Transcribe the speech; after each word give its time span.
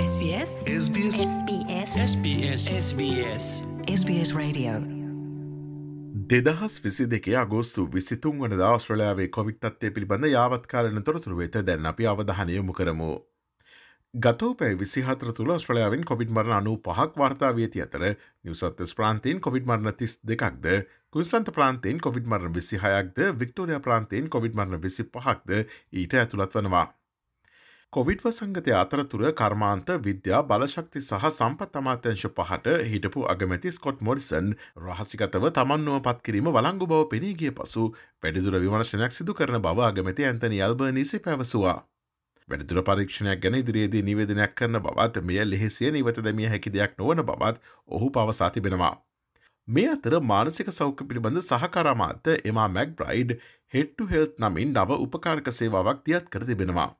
SBS? 0.00 0.50
SBS. 0.82 1.16
SBS. 2.02 2.62
SBS. 2.74 3.46
SBS. 3.94 4.30
Radio. 4.34 4.72
දෙදහස් 6.30 6.74
විසි 6.84 7.04
දෙකේ 7.10 7.34
අගෝස්තු 7.36 7.84
විසිතුන් 7.94 8.38
වනද 8.42 8.62
austrලයාාවේ 8.68 9.26
කොවිට් 9.28 9.66
අත්තේ 9.70 9.90
පිළිබඳ 9.90 10.28
යාවත්කාරන 10.30 11.02
තොරතුරු 11.08 11.36
වෙත 11.40 11.58
දැන් 11.66 11.90
අපි 11.90 12.06
අවධානයමු 12.12 12.76
කරමු. 12.78 13.10
ගතවපැයි 14.14 14.78
විසිහතර 14.84 15.32
තුළ 15.32 15.52
ස්ට්‍රලයාාවෙන් 15.56 16.06
කොවිඩ් 16.12 16.32
මරණ 16.36 16.56
අනු 16.60 16.72
පහක් 16.86 17.20
වාර්තා 17.22 17.50
වේති 17.58 17.84
අතර 17.86 18.06
නිවසත්ත 18.44 18.80
ප්‍රාන්තයෙන් 19.00 19.44
කොවිඩ් 19.48 19.68
මරණ 19.72 19.98
තිස් 20.00 20.16
දෙකක්ද 20.32 20.70
කුන්සන්ත 21.10 21.52
ප්‍රාන්තයෙන් 21.58 22.00
කොවිඩ් 22.06 22.32
මරණ 22.32 22.56
විසිහයක්ද 22.56 23.20
වික්ටෝරිය 23.42 23.82
ප්‍රාන්තයෙන් 23.88 24.32
කොවිඩ් 24.36 24.56
මරණ 24.60 24.82
විසි 24.86 25.08
පහක්ද 25.12 25.60
ඊට 25.92 26.18
ඇතුළත් 26.22 26.58
වනවා. 26.58 26.86
කොවිඩ් 27.92 28.20
වසංගතය 28.22 28.72
අතරතුර 28.78 29.22
කර්මාන්ත 29.38 29.88
විද්‍යා 30.02 30.38
බලශක්ති 30.50 31.00
සහ 31.00 31.24
සම්පත් 31.28 31.78
අමාත්‍යංශ 31.78 32.26
පහට 32.36 32.74
හිටපු 32.90 33.24
අගමැති 33.32 33.72
ස්කොට් 33.78 34.04
මොරිසන් 34.08 34.52
රහසිගතව 34.82 35.46
තමන්නුව 35.56 35.96
පත්කිරීම 36.04 36.50
වලංගු 36.56 36.88
බව 36.92 37.08
පෙනීගිය 37.14 37.52
පසු 37.56 37.86
වැඩිදුර 37.94 38.58
විමර්ශනයක් 38.64 39.16
සිදු 39.16 39.34
කරන 39.40 39.58
බව 39.64 39.82
අගමැති 39.88 40.28
ඇන්තනි 40.28 40.60
අල්බනීසි 40.66 41.20
පැවසවා. 41.24 41.74
වැඩිදුර 42.48 42.80
පරීක්ෂණයක් 42.84 43.42
ගැන 43.42 43.58
ඉදිරියේදී 43.62 44.04
නිවේදනයක් 44.10 44.54
කරන 44.54 44.82
බවත් 44.86 45.24
මෙය 45.24 45.42
ලෙහෙසිය 45.46 45.90
නිවත 45.90 46.22
දැමිය 46.22 46.48
හැකි 46.54 46.74
දෙයක් 46.76 46.96
නොවන 46.98 47.24
බවත් 47.24 47.74
ඔහු 47.90 48.12
පවසා 48.12 48.52
තිබෙනවා. 48.58 48.92
මේ 49.68 49.88
අතර 49.96 50.20
මානසික 50.28 50.72
සෞඛ්‍ය 50.72 51.10
පිළිබඳ 51.10 51.42
සහකරමාත 51.42 52.32
එමා 52.38 52.70
මැක් 52.70 52.96
බ්‍රයිඩ් 52.96 53.36
හෙට්ටු 53.72 54.10
හෙල්ත් 54.14 54.40
නමින් 54.40 54.78
නව 54.78 55.02
උපකාරක 55.02 55.54
සේවාවක් 55.58 56.06
දියත් 56.06 56.32
කර 56.32 56.46
තිබෙනවා. 56.46 56.90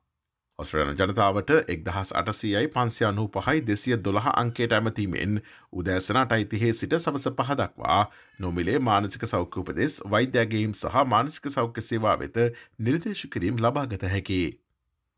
ඔස්ට්‍රලන 0.59 0.97
ජනතාවට 0.97 1.51
එක්දහස් 1.73 2.09
අටසියයි 2.19 2.67
පන්සියනු 2.73 3.23
පහයි 3.35 3.61
දෙසිය 3.69 3.95
දොළහ 4.05 4.27
අංකේට 4.31 4.75
ඇමතීමෙන් 4.77 5.39
උදෑසනට 5.73 6.35
අයිතිහේ 6.35 6.73
සිට 6.79 6.93
සවස 6.97 7.25
පහදක්වා 7.39 8.01
නොමිලේ 8.39 8.81
මානසික 8.89 9.25
සෞඛ්‍යපදෙස් 9.31 9.95
වෛද්‍යගේම් 10.13 10.75
සහ 10.75 11.05
මානසික 11.13 11.49
සෞඛ්‍ය 11.55 11.85
සේවා 11.87 12.15
වෙත 12.21 12.37
නිර්දේශ 12.79 13.25
කිරීම් 13.35 13.63
ලබාගත 13.65 14.05
හැකි. 14.13 14.41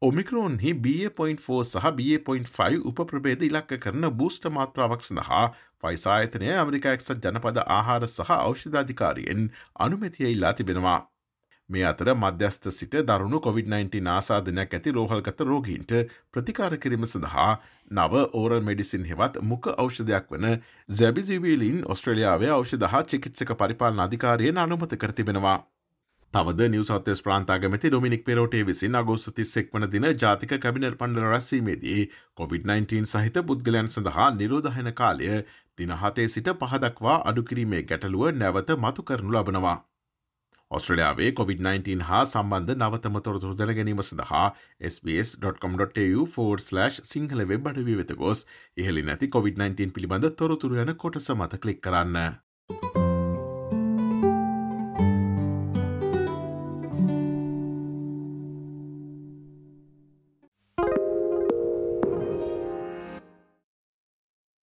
ඔමිකරෝන්හි 0.02 0.76
B.4 0.80 1.64
සහ 1.66 1.92
B.5 1.98 2.82
උප්‍රබේද 2.92 3.48
ඉලක්ක 3.50 3.78
කරන 3.86 4.12
බූෂ්ට 4.20 4.52
මාත්‍රාවක් 4.58 5.08
සඳහා 5.08 5.46
ෆයිසායතනය 5.84 6.54
ඇමරිකා 6.54 7.00
එක්සත් 7.00 7.18
ජනපද 7.20 7.68
ආහාර 7.78 8.08
සහ 8.10 8.38
ෞෂධාධිකාරයෙන් 8.38 9.50
අනුමැතිය 9.88 10.32
ඉල්ලා 10.32 10.54
තිබෙනවා. 10.54 11.02
මේ 11.74 11.84
අතර 11.90 12.10
මධ්‍යස්ථ 12.16 12.68
සිට 12.78 12.96
දරුණු 13.08 13.42
COොVID-19 13.46 14.10
ආසාධනයක් 14.14 14.74
ඇති 14.78 14.96
රෝහල්ගත 14.98 15.44
රෝගීන්ට 15.50 15.94
ප්‍රතිකාර 16.32 16.78
කිරීම 16.84 17.06
සඳහා 17.08 17.52
නව 17.92 18.24
ඕරල් 18.34 18.66
මෙඩිසින් 18.70 19.06
හෙවත් 19.12 19.40
මුක 19.52 19.70
ෞෂධයක් 19.76 20.34
වන 20.34 20.50
ဇ 20.90 21.06
ැබිසිවීලින් 21.10 21.86
ඔස්ට්‍රලියාවේ 21.96 22.52
ෞෂධ 22.56 22.90
හා 22.94 23.04
චිකිත්සක 23.06 23.54
පරිපාලන 23.62 24.04
අධිකාරයෙන් 24.06 24.66
අනුමත 24.66 24.98
කරතිබෙනවා. 25.04 25.60
තවද 26.34 26.68
නිවසත්තස් 26.74 27.20
ප්‍රාන්තාගමති 27.26 27.90
ඩොමිනික් 27.90 28.24
පෙරෝටේ 28.28 28.62
විසින් 28.68 28.96
අගෝස්තු 29.00 29.32
තිස්සෙක් 29.32 29.68
වන 29.74 29.88
දින 29.92 30.08
ජාතික 30.22 30.54
කැබිනර් 30.64 30.96
පණ්ඩල 31.02 31.28
රැස්සීමේදී 31.34 32.02
COොVID-19 32.38 33.12
සහිත 33.12 33.38
පුද්ගලයන් 33.50 33.90
සඳහා 33.96 34.30
නිරෝධහන 34.38 34.92
කාලය 35.02 35.32
දිනහතේ 35.78 36.28
සිට 36.36 36.54
පහදක්වා 36.62 37.18
අඩුකිරීමේ 37.32 37.84
ගැටලුව 37.90 38.30
නැවත 38.36 38.78
මතු 38.80 39.10
කරනු 39.10 39.36
ලබනවා. 39.36 39.78
ඔස්ට්‍රලයාාවේ 40.74 41.28
COොVID-19 41.38 42.06
හා 42.06 42.20
සම්බන්ධ 42.26 42.72
නවතම 42.76 43.18
තොරතුරු 43.26 43.58
දැනගැනීම 43.58 44.00
සඳහා 44.04 44.46
SBS.com.tu4/ 44.90 47.04
සිංහල 47.10 47.44
වෙබ් 47.52 47.68
අඩවී 47.72 47.98
වෙත 48.00 48.14
ගොස් 48.22 48.40
ඉහලි 48.78 49.04
නැති 49.10 49.30
COොVID-19 49.36 49.94
පිළිබඳ 49.98 50.26
තොරතුරු 50.40 50.80
යන 50.84 50.94
කොටස 51.04 51.30
මත 51.36 51.60
කලික් 51.66 51.82
කරන්න. 51.82 52.18